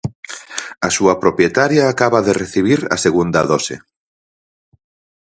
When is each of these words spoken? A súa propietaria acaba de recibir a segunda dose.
A 0.87 0.89
súa 0.95 1.15
propietaria 1.23 1.83
acaba 1.87 2.19
de 2.27 2.33
recibir 2.41 2.79
a 2.95 2.97
segunda 3.05 3.41
dose. 3.51 3.75